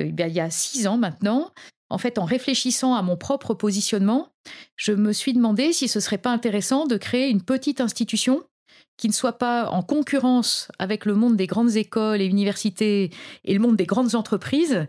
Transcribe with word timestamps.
eh 0.00 0.08
il 0.08 0.32
y 0.32 0.40
a 0.40 0.50
six 0.50 0.86
ans 0.86 0.98
maintenant, 0.98 1.52
en 1.90 1.98
fait, 1.98 2.18
en 2.18 2.24
réfléchissant 2.24 2.94
à 2.94 3.02
mon 3.02 3.16
propre 3.16 3.54
positionnement, 3.54 4.32
je 4.76 4.92
me 4.92 5.12
suis 5.12 5.32
demandé 5.32 5.72
si 5.72 5.88
ce 5.88 6.00
serait 6.00 6.18
pas 6.18 6.30
intéressant 6.30 6.86
de 6.86 6.96
créer 6.96 7.28
une 7.28 7.42
petite 7.42 7.80
institution 7.80 8.42
qui 8.98 9.08
ne 9.08 9.12
soit 9.12 9.38
pas 9.38 9.70
en 9.70 9.82
concurrence 9.82 10.68
avec 10.78 11.06
le 11.06 11.14
monde 11.14 11.36
des 11.36 11.46
grandes 11.46 11.76
écoles 11.76 12.20
et 12.20 12.26
universités 12.26 13.10
et 13.44 13.54
le 13.54 13.60
monde 13.60 13.76
des 13.76 13.86
grandes 13.86 14.16
entreprises, 14.16 14.86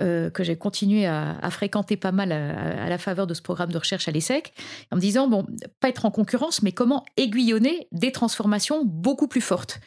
euh, 0.00 0.30
que 0.30 0.42
j'ai 0.42 0.56
continué 0.56 1.06
à, 1.06 1.48
fréquenter 1.50 1.96
pas 1.96 2.10
mal 2.10 2.32
à, 2.32 2.88
la 2.88 2.98
faveur 2.98 3.26
de 3.26 3.34
ce 3.34 3.42
programme 3.42 3.70
de 3.70 3.78
recherche 3.78 4.08
à 4.08 4.10
l'ESSEC, 4.10 4.52
en 4.90 4.96
me 4.96 5.00
disant, 5.00 5.28
bon, 5.28 5.46
pas 5.78 5.90
être 5.90 6.06
en 6.06 6.10
concurrence, 6.10 6.62
mais 6.62 6.72
comment 6.72 7.04
aiguillonner 7.16 7.86
des 7.92 8.12
transformations 8.12 8.82
beaucoup 8.84 9.28
plus 9.28 9.42
fortes. 9.42 9.80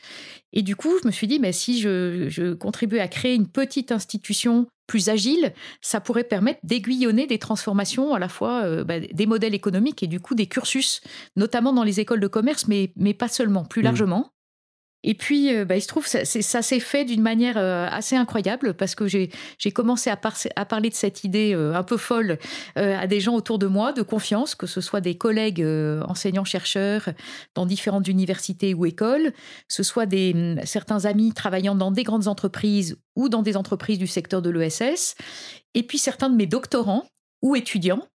Et 0.53 0.61
du 0.61 0.75
coup, 0.75 0.91
je 1.01 1.07
me 1.07 1.11
suis 1.11 1.25
dit, 1.25 1.39
mais 1.39 1.51
si 1.51 1.81
je, 1.81 2.27
je 2.29 2.53
contribuais 2.53 2.99
à 2.99 3.07
créer 3.07 3.33
une 3.33 3.47
petite 3.47 3.91
institution 3.91 4.67
plus 4.87 5.09
agile, 5.09 5.53
ça 5.81 6.01
pourrait 6.01 6.23
permettre 6.23 6.59
d'aiguillonner 6.63 7.27
des 7.27 7.39
transformations 7.39 8.13
à 8.13 8.19
la 8.19 8.29
fois 8.29 8.63
euh, 8.63 8.83
bah, 8.83 8.99
des 8.99 9.25
modèles 9.25 9.53
économiques 9.53 10.03
et 10.03 10.07
du 10.07 10.19
coup 10.19 10.35
des 10.35 10.47
cursus, 10.47 11.01
notamment 11.35 11.73
dans 11.73 11.83
les 11.83 11.99
écoles 11.99 12.19
de 12.19 12.27
commerce, 12.27 12.67
mais, 12.67 12.91
mais 12.95 13.13
pas 13.13 13.27
seulement, 13.27 13.63
plus 13.63 13.81
mmh. 13.81 13.85
largement. 13.85 14.32
Et 15.03 15.13
puis, 15.13 15.53
euh, 15.53 15.65
bah, 15.65 15.75
il 15.75 15.81
se 15.81 15.87
trouve, 15.87 16.07
ça, 16.07 16.25
ça 16.25 16.61
s'est 16.61 16.79
fait 16.79 17.05
d'une 17.05 17.21
manière 17.21 17.57
euh, 17.57 17.87
assez 17.89 18.15
incroyable 18.15 18.73
parce 18.73 18.95
que 18.95 19.07
j'ai 19.07 19.29
commencé 19.73 20.09
à, 20.09 20.15
parler 20.65 20.89
de 20.89 20.95
cette 20.95 21.23
idée 21.23 21.53
un 21.53 21.83
peu 21.83 21.97
folle 21.97 22.37
à 22.75 23.07
des 23.07 23.19
gens 23.19 23.35
autour 23.35 23.59
de 23.59 23.67
moi, 23.67 23.91
de 23.91 24.01
confiance, 24.01 24.55
que 24.55 24.67
ce 24.67 24.81
soit 24.81 25.01
des 25.01 25.15
collègues 25.15 25.65
enseignants-chercheurs 26.07 27.09
dans 27.55 27.65
différentes 27.65 28.07
universités 28.07 28.73
ou 28.73 28.85
écoles, 28.85 29.33
ce 29.67 29.83
soit 29.83 30.05
des, 30.05 30.33
hum, 30.33 30.65
certains 30.65 31.05
amis 31.05 31.33
travaillant 31.33 31.75
dans 31.75 31.91
des 31.91 32.03
grandes 32.03 32.27
entreprises 32.27 32.97
ou 33.15 33.29
dans 33.29 33.41
des 33.41 33.57
entreprises 33.57 33.97
du 33.97 34.07
secteur 34.07 34.41
de 34.41 34.49
l'ESS, 34.49 35.15
et 35.73 35.83
puis 35.83 35.97
certains 35.97 36.29
de 36.29 36.35
mes 36.35 36.47
doctorants 36.47 37.05
ou 37.41 37.55
étudiants. 37.55 38.07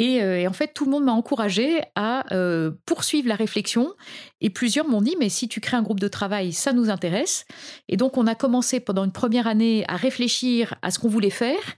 Euh, 0.00 0.36
et, 0.36 0.46
en 0.46 0.52
fait, 0.52 0.72
tout 0.74 0.84
le 0.84 0.90
monde 0.90 1.04
m'a 1.04 1.12
encouragé 1.12 1.80
à 1.94 2.32
euh, 2.34 2.72
poursuivre 2.86 3.28
la 3.28 3.34
réflexion. 3.34 3.94
Et 4.40 4.50
plusieurs 4.50 4.88
m'ont 4.88 5.02
dit, 5.02 5.16
mais 5.18 5.28
si 5.28 5.48
tu 5.48 5.60
crées 5.60 5.76
un 5.76 5.82
groupe 5.82 6.00
de 6.00 6.08
travail, 6.08 6.52
ça 6.52 6.72
nous 6.72 6.90
intéresse. 6.90 7.44
Et 7.88 7.96
donc, 7.96 8.16
on 8.16 8.26
a 8.26 8.34
commencé 8.34 8.80
pendant 8.80 9.04
une 9.04 9.12
première 9.12 9.46
année 9.46 9.84
à 9.88 9.96
réfléchir 9.96 10.74
à 10.82 10.90
ce 10.90 10.98
qu'on 10.98 11.08
voulait 11.08 11.30
faire. 11.30 11.76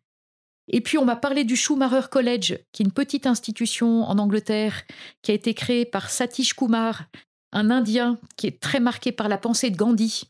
Et 0.69 0.81
puis, 0.81 0.97
on 0.97 1.05
m'a 1.05 1.17
parlé 1.17 1.45
du 1.45 1.57
Schumacher 1.57 2.09
College, 2.11 2.59
qui 2.73 2.83
est 2.83 2.87
une 2.87 2.93
petite 2.93 3.27
institution 3.27 4.03
en 4.05 4.19
Angleterre 4.19 4.83
qui 5.23 5.31
a 5.31 5.35
été 5.35 5.53
créée 5.53 5.85
par 5.85 6.09
Satish 6.09 6.55
Kumar, 6.55 7.05
un 7.53 7.71
Indien 7.71 8.19
qui 8.37 8.47
est 8.47 8.61
très 8.61 8.81
marqué 8.81 9.13
par 9.13 9.29
la 9.29 9.39
pensée 9.39 9.71
de 9.71 9.77
Gandhi 9.77 10.25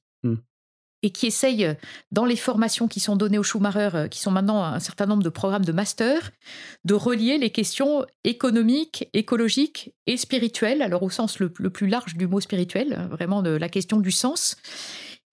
et 1.05 1.11
qui 1.11 1.27
essaye, 1.27 1.69
dans 2.13 2.25
les 2.25 2.35
formations 2.35 2.89
qui 2.89 2.99
sont 2.99 3.15
données 3.15 3.37
au 3.37 3.43
Schumacher, 3.43 3.91
euh, 3.95 4.09
qui 4.09 4.21
sont 4.21 4.31
maintenant 4.31 4.65
un 4.65 4.81
certain 4.81 5.05
nombre 5.05 5.23
de 5.23 5.29
programmes 5.29 5.65
de 5.65 5.71
master, 5.71 6.31
de 6.87 6.95
relier 6.95 7.37
les 7.37 7.51
questions 7.51 8.07
économiques, 8.25 9.11
écologiques 9.13 9.93
et 10.07 10.17
spirituelles, 10.17 10.81
alors 10.81 11.03
au 11.03 11.11
sens 11.11 11.39
le, 11.41 11.51
plus 11.51 11.89
large 11.89 12.17
du 12.17 12.27
mot 12.27 12.41
spirituel, 12.41 12.95
hein, 12.99 13.09
vraiment 13.09 13.43
de 13.43 13.51
la 13.51 13.69
question 13.69 14.01
du 14.01 14.11
sens. 14.11 14.57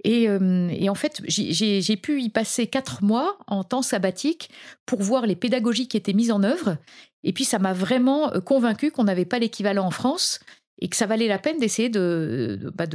Et, 0.04 0.28
euh, 0.28 0.68
et, 0.72 0.90
en 0.90 0.96
fait, 0.96 1.22
j'ai 1.28 1.98
pu 1.98 2.22
y 2.22 2.28
passer 2.28 2.68
quatre 2.68 3.02
mois 3.02 3.38
en 3.48 3.64
temps 3.64 3.84
sabbatique 3.84 4.50
pour 4.86 5.02
voir 5.02 5.26
les 5.26 5.38
pédagogies 5.38 5.88
qui 5.88 5.96
étaient 5.96 6.12
mises 6.12 6.32
en 6.32 6.44
œuvre. 6.44 6.78
Et 7.24 7.32
puis, 7.32 7.46
ça 7.46 7.60
m'a 7.60 7.72
vraiment 7.72 8.34
euh, 8.34 8.42
convaincu 8.42 8.92
qu'on 8.92 9.06
n'avait 9.06 9.26
pas 9.26 9.40
l'équivalent 9.40 9.86
en 9.86 9.92
France 9.92 10.42
et 10.82 10.90
que 10.90 10.96
ça 10.96 11.06
valait 11.06 11.28
la 11.28 11.38
peine 11.38 11.60
d'essayer 11.60 11.90
de, 11.90 12.72
bah, 12.76 12.86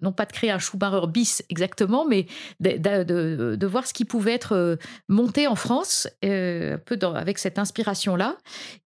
non 0.00 0.12
pas 0.12 0.24
de 0.24 0.32
créer 0.32 0.50
un 0.50 0.58
Schumacher 0.58 1.06
bis 1.08 1.42
exactement, 1.50 2.06
mais 2.06 2.26
de, 2.60 3.54
de, 3.54 3.66
voir 3.66 3.86
ce 3.86 3.92
qui 3.92 4.04
pouvait 4.04 4.32
être 4.32 4.52
euh, 4.52 4.76
monté 5.08 5.46
en 5.48 5.56
France, 5.56 6.08
euh, 6.24 6.74
un 6.74 6.78
peu 6.78 6.98
avec 7.14 7.38
cette 7.38 7.58
inspiration-là. 7.58 8.36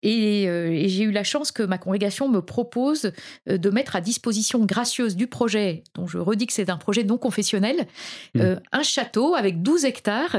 Euh, 0.05 0.69
et, 0.71 0.89
j'ai 0.89 1.05
eu 1.05 1.11
la 1.11 1.25
chance 1.25 1.53
que 1.53 1.63
ma 1.63 1.79
congrégation 1.79 2.29
me 2.29 2.41
propose 2.41 3.13
euh, 3.49 3.59
de 3.59 3.71
mettre 3.71 3.97
à 3.97 4.01
disposition 4.01 4.65
gracieuse 4.65 5.17
du 5.17 5.27
projet, 5.27 5.83
dont 5.95 6.07
je 6.07 6.19
redis 6.19 6.47
que 6.47 6.53
c'est 6.53 6.71
un 6.71 6.77
projet 6.77 7.05
non 7.05 7.19
confessionnel, 7.19 7.87
mmh. 8.35 8.41
euh, 8.41 8.57
un 8.73 8.83
château 8.83 9.35
avec 9.35 9.63
12 9.63 9.85
hectares 9.85 10.37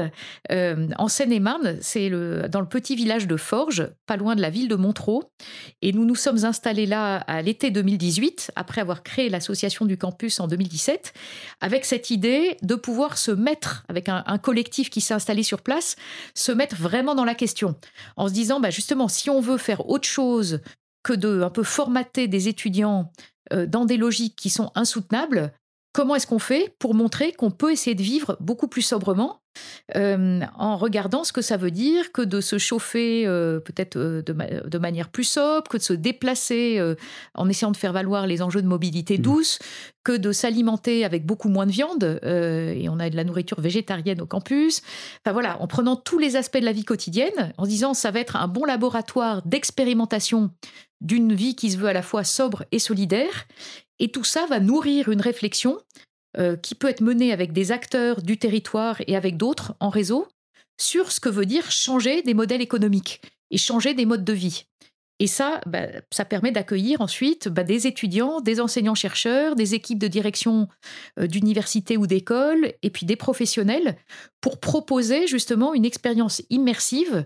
en 0.50 1.08
Seine-et-Marne. 1.08 1.78
C'est 1.80 2.08
le, 2.08 2.48
dans 2.48 2.60
le 2.60 2.68
petit 2.68 2.96
village 2.96 3.26
de 3.26 3.36
Forges, 3.36 3.88
pas 4.06 4.16
loin 4.16 4.36
de 4.36 4.40
la 4.40 4.50
ville 4.50 4.68
de 4.68 4.76
Montreux. 4.76 5.24
Et 5.82 5.92
nous 5.92 6.04
nous 6.04 6.14
sommes 6.14 6.44
installés 6.44 6.86
là 6.86 7.16
à 7.16 7.42
l'été 7.42 7.70
2018, 7.70 8.52
après 8.56 8.80
avoir 8.80 9.02
créé 9.02 9.28
l'association 9.28 9.84
du 9.84 9.96
campus 9.96 10.40
en 10.40 10.48
2017, 10.48 11.12
avec 11.60 11.84
cette 11.84 12.10
idée 12.10 12.56
de 12.62 12.74
pouvoir 12.74 13.18
se 13.18 13.30
mettre, 13.30 13.84
avec 13.88 14.08
un, 14.08 14.22
collectif 14.38 14.90
qui 14.90 15.00
s'est 15.00 15.14
installé 15.14 15.42
sur 15.42 15.62
place, 15.62 15.96
se 16.34 16.52
mettre 16.52 16.76
vraiment 16.76 17.14
dans 17.14 17.24
la 17.24 17.34
question, 17.34 17.74
en 18.16 18.28
se 18.28 18.32
disant, 18.32 18.60
bah 18.60 18.70
justement, 18.70 19.08
si 19.08 19.30
on 19.30 19.40
veut 19.40 19.55
faire 19.58 19.88
autre 19.88 20.08
chose 20.08 20.60
que 21.02 21.12
de 21.12 21.42
un 21.42 21.50
peu 21.50 21.62
formater 21.62 22.28
des 22.28 22.48
étudiants 22.48 23.12
euh, 23.52 23.66
dans 23.66 23.84
des 23.84 23.96
logiques 23.96 24.36
qui 24.36 24.50
sont 24.50 24.72
insoutenables, 24.74 25.52
comment 25.92 26.14
est-ce 26.14 26.26
qu'on 26.26 26.38
fait 26.38 26.74
pour 26.78 26.94
montrer 26.94 27.32
qu'on 27.32 27.50
peut 27.50 27.72
essayer 27.72 27.94
de 27.94 28.02
vivre 28.02 28.36
beaucoup 28.40 28.68
plus 28.68 28.82
sobrement 28.82 29.40
euh, 29.94 30.40
en 30.58 30.76
regardant 30.76 31.24
ce 31.24 31.32
que 31.32 31.42
ça 31.42 31.56
veut 31.56 31.70
dire 31.70 32.12
que 32.12 32.22
de 32.22 32.40
se 32.40 32.58
chauffer 32.58 33.26
euh, 33.26 33.60
peut-être 33.60 33.98
de, 33.98 34.78
manière 34.78 35.08
plus 35.08 35.24
sobre, 35.24 35.68
que 35.68 35.76
de 35.76 35.82
se 35.82 35.92
déplacer 35.92 36.80
en 37.34 37.48
essayant 37.48 37.70
de 37.70 37.76
faire 37.76 37.92
valoir 37.92 38.26
les 38.26 38.42
enjeux 38.42 38.62
de 38.62 38.66
mobilité 38.66 39.18
mmh. 39.18 39.22
douce, 39.22 39.58
que 40.04 40.16
de 40.16 40.32
s'alimenter 40.32 41.04
avec 41.04 41.26
beaucoup 41.26 41.48
moins 41.48 41.66
de 41.66 41.72
viande, 41.72 42.20
et 42.24 42.88
on 42.88 43.00
a 43.00 43.10
de 43.10 43.16
la 43.16 43.24
nourriture 43.24 43.60
végétarienne 43.60 44.20
au 44.20 44.26
campus. 44.26 44.82
Enfin 45.24 45.32
voilà, 45.32 45.60
en 45.60 45.66
prenant 45.66 45.96
tous 45.96 46.18
les 46.18 46.36
aspects 46.36 46.58
de 46.58 46.64
la 46.64 46.72
vie 46.72 46.84
quotidienne, 46.84 47.52
en 47.58 47.66
disant 47.66 47.94
ça 47.94 48.10
va 48.10 48.20
être 48.20 48.36
un 48.36 48.48
bon 48.48 48.64
laboratoire 48.64 49.42
d'expérimentation 49.46 50.50
d'une 51.00 51.34
vie 51.34 51.54
qui 51.54 51.70
se 51.70 51.76
veut 51.76 51.88
à 51.88 51.92
la 51.92 52.02
fois 52.02 52.24
sobre 52.24 52.64
et 52.72 52.78
solidaire. 52.78 53.46
Et 53.98 54.10
tout 54.10 54.24
ça 54.24 54.46
va 54.46 54.60
nourrir 54.60 55.08
une 55.08 55.20
réflexion 55.20 55.78
euh, 56.38 56.56
qui 56.56 56.74
peut 56.74 56.88
être 56.88 57.00
menée 57.00 57.32
avec 57.32 57.52
des 57.52 57.72
acteurs 57.72 58.22
du 58.22 58.38
territoire 58.38 59.00
et 59.06 59.16
avec 59.16 59.36
d'autres 59.36 59.74
en 59.80 59.88
réseau 59.88 60.28
sur 60.78 61.10
ce 61.12 61.20
que 61.20 61.28
veut 61.28 61.46
dire 61.46 61.70
changer 61.70 62.22
des 62.22 62.34
modèles 62.34 62.60
économiques 62.60 63.22
et 63.50 63.58
changer 63.58 63.94
des 63.94 64.06
modes 64.06 64.24
de 64.24 64.32
vie. 64.32 64.64
Et 65.18 65.26
ça, 65.26 65.60
bah, 65.66 65.86
ça 66.10 66.26
permet 66.26 66.52
d'accueillir 66.52 67.00
ensuite 67.00 67.48
bah, 67.48 67.62
des 67.62 67.86
étudiants, 67.86 68.40
des 68.40 68.60
enseignants-chercheurs, 68.60 69.56
des 69.56 69.74
équipes 69.74 69.98
de 69.98 70.08
direction 70.08 70.68
euh, 71.18 71.26
d'université 71.26 71.96
ou 71.96 72.06
d'école, 72.06 72.74
et 72.82 72.90
puis 72.90 73.06
des 73.06 73.16
professionnels, 73.16 73.96
pour 74.42 74.60
proposer 74.60 75.26
justement 75.26 75.72
une 75.72 75.86
expérience 75.86 76.42
immersive 76.50 77.24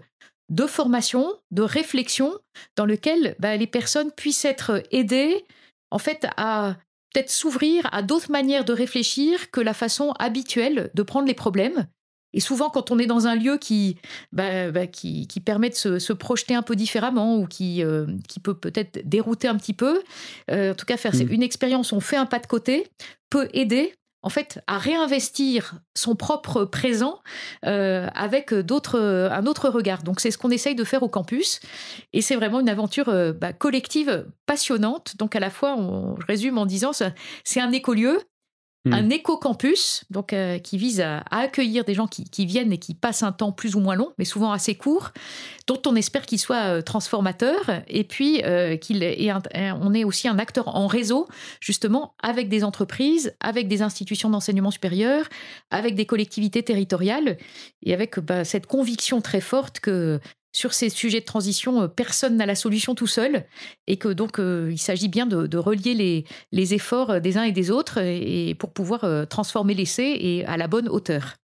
de 0.51 0.67
formation, 0.67 1.33
de 1.51 1.63
réflexion, 1.63 2.33
dans 2.77 2.87
lequel 2.87 3.35
bah, 3.41 3.57
les 3.57 3.67
personnes 3.67 4.13
puissent 4.13 4.45
être 4.45 4.83
aidées, 4.93 5.45
en 5.91 5.99
fait, 5.99 6.27
à 6.37 6.77
peut-être 7.13 7.31
s'ouvrir 7.31 7.89
à 7.93 8.03
d'autres 8.03 8.31
manières 8.31 8.65
de 8.65 8.73
réfléchir 8.73 9.51
que 9.51 9.61
la 9.61 9.75
façon 9.75 10.13
habituelle 10.19 10.91
de 10.95 11.03
prendre 11.03 11.27
les 11.27 11.35
problèmes. 11.35 11.87
Et 12.33 12.41
souvent, 12.41 12.71
quand 12.71 12.91
on 12.93 12.99
est 12.99 13.07
dans 13.07 13.27
un 13.27 13.35
lieu 13.35 13.59
qui, 13.59 13.97
bah, 14.33 14.71
bah, 14.71 14.87
qui, 14.87 15.27
permet 15.45 15.71
de 15.71 15.75
se, 15.75 16.13
projeter 16.13 16.55
un 16.55 16.63
peu 16.63 16.77
différemment 16.77 17.37
ou 17.37 17.47
qui, 17.47 17.83
euh, 17.83 18.07
qui 18.29 18.39
peut 18.39 18.55
peut-être 18.55 19.01
dérouter 19.05 19.49
un 19.49 19.57
petit 19.57 19.75
peu, 19.75 20.03
euh, 20.51 20.71
en 20.71 20.75
tout 20.75 20.87
cas 20.87 20.97
faire 20.97 21.15
mmh. 21.15 21.33
une 21.33 21.43
expérience, 21.43 21.93
on 21.93 22.01
fait 22.01 22.17
un 22.17 22.27
pas 22.27 22.39
de 22.39 22.47
côté, 22.47 22.87
peut 23.31 23.49
aider 23.53 23.95
en 24.23 24.29
fait, 24.29 24.63
à 24.67 24.79
réinvestir 24.79 25.81
son 25.95 26.15
propre 26.15 26.65
présent 26.65 27.21
euh, 27.65 28.07
avec 28.15 28.53
d'autres, 28.53 29.01
un 29.31 29.47
autre 29.47 29.69
regard. 29.69 30.03
Donc, 30.03 30.21
c'est 30.21 30.31
ce 30.31 30.39
qu'on 30.39 30.51
essaye 30.51 30.75
de 30.75 30.85
faire 30.85 31.03
au 31.03 31.09
campus. 31.09 31.61
Et 32.13 32.21
c'est 32.21 32.37
vraiment 32.37 32.61
une 32.61 32.69
aventure 32.69 33.09
euh, 33.09 33.33
bah, 33.33 33.53
collective 33.53 34.27
passionnante. 34.47 35.17
Donc, 35.17 35.37
à 35.37 35.41
la 35.41 35.51
fois, 35.51 35.75
on, 35.77 36.15
résume 36.29 36.59
en 36.59 36.67
disant, 36.67 36.93
c'est 37.45 37.61
un 37.61 37.73
écolieu, 37.73 38.21
Hmm. 38.87 38.95
un 38.95 39.11
éco-campus, 39.11 40.05
donc 40.09 40.33
euh, 40.33 40.59
qui 40.59 40.79
vise 40.79 41.03
à, 41.03 41.23
accueillir 41.31 41.85
des 41.85 41.93
gens 41.93 42.07
qui, 42.07 42.47
viennent 42.47 42.73
et 42.73 42.79
qui 42.79 42.95
passent 42.95 43.23
un 43.23 43.31
temps 43.31 43.53
plus 43.53 43.75
ou 43.75 43.81
moins 43.81 43.95
long, 43.95 44.15
mais 44.17 44.25
souvent 44.25 44.53
assez 44.53 44.75
court, 44.75 45.11
dont 45.67 45.83
on 45.87 45.95
espère 45.97 46.25
qu'il 46.25 46.39
soit 46.39 46.79
euh, 46.79 46.81
transformateur, 46.81 47.61
et 47.89 48.05
puis 48.05 48.43
euh, 48.43 48.79
qu'il 48.79 49.03
est 49.03 49.31
on 49.53 49.93
est 49.93 50.05
aussi 50.05 50.29
un 50.29 50.39
acteur 50.39 50.75
en 50.75 50.87
réseau, 50.87 51.29
justement, 51.61 52.15
avec 52.23 52.49
des 52.49 52.65
entreprises, 52.65 53.35
avec 53.41 53.69
des 53.69 53.83
institutions 53.83 54.31
d'enseignement 54.31 54.71
supérieur, 54.71 55.27
avec 55.71 55.95
des 55.95 56.07
collectivités 56.07 56.63
territoriales, 56.63 57.37
et 57.83 57.93
avec 57.93 58.19
bah, 58.19 58.47
cette 58.47 58.67
conviction 58.67 59.21
très 59.21 59.43
forte 59.43 59.81
que 59.81 60.21
sur 60.53 60.73
ces 60.73 60.89
sujets 60.89 61.21
de 61.21 61.25
transition, 61.25 61.83
euh, 61.83 61.89
personne 61.89 62.37
n'a 62.37 62.47
la 62.47 62.55
solution 62.55 62.95
tout 62.95 63.07
seul 63.07 63.45
et 63.87 63.97
que 63.97 64.09
donc 64.09 64.39
euh, 64.39 64.69
il 64.71 64.79
s'agit 64.79 65.09
bien 65.09 65.27
de, 65.27 65.59
relier 65.59 66.25
les, 66.53 66.75
efforts 66.75 67.21
des 67.21 67.37
uns 67.37 67.45
et 67.45 67.53
des 67.53 67.71
autres 67.71 67.99
et, 67.99 68.55
pour 68.55 68.73
pouvoir 68.73 69.05
euh, 69.05 69.25
transformer 69.25 69.75
l'essai 69.75 70.17
et 70.21 70.45
à 70.47 70.57
la 70.57 70.69
bonne 70.69 70.89
hauteur. 70.89 71.41